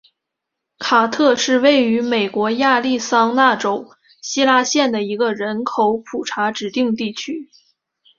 [0.79, 7.51] 卡特是位于美国亚利桑那州希拉县的一个人口普查指定地区。